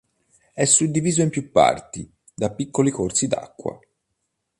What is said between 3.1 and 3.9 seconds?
d'acqua.